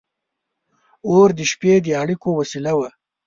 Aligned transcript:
•اور 1.09 1.29
د 1.37 1.39
شپې 1.51 1.73
د 1.85 1.87
اړیکو 2.01 2.29
وسیله 2.39 2.71
وه. 2.79 2.89